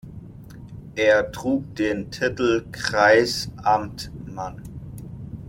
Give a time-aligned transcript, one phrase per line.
[0.95, 4.63] Er trug den Titel Kreisamtmann.